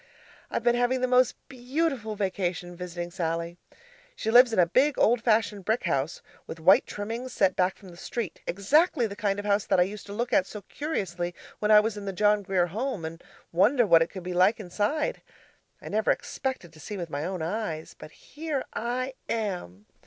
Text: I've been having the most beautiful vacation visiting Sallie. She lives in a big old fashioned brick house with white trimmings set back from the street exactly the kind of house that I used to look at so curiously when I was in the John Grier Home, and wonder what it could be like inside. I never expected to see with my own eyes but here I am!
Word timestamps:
I've 0.49 0.63
been 0.63 0.73
having 0.73 1.01
the 1.01 1.07
most 1.07 1.35
beautiful 1.47 2.15
vacation 2.15 2.75
visiting 2.75 3.11
Sallie. 3.11 3.57
She 4.15 4.31
lives 4.31 4.51
in 4.51 4.57
a 4.57 4.65
big 4.65 4.97
old 4.97 5.21
fashioned 5.21 5.63
brick 5.63 5.83
house 5.83 6.23
with 6.47 6.59
white 6.59 6.87
trimmings 6.87 7.33
set 7.33 7.55
back 7.55 7.77
from 7.77 7.89
the 7.89 7.97
street 7.97 8.41
exactly 8.47 9.05
the 9.05 9.15
kind 9.15 9.37
of 9.37 9.45
house 9.45 9.63
that 9.67 9.79
I 9.79 9.83
used 9.83 10.07
to 10.07 10.13
look 10.13 10.33
at 10.33 10.47
so 10.47 10.63
curiously 10.63 11.35
when 11.59 11.69
I 11.69 11.79
was 11.81 11.97
in 11.97 12.05
the 12.05 12.13
John 12.13 12.41
Grier 12.41 12.65
Home, 12.69 13.05
and 13.05 13.23
wonder 13.51 13.85
what 13.85 14.01
it 14.01 14.07
could 14.09 14.23
be 14.23 14.33
like 14.33 14.59
inside. 14.59 15.21
I 15.79 15.87
never 15.89 16.09
expected 16.09 16.73
to 16.73 16.79
see 16.79 16.97
with 16.97 17.11
my 17.11 17.23
own 17.23 17.43
eyes 17.43 17.93
but 17.95 18.09
here 18.09 18.65
I 18.73 19.13
am! 19.29 19.85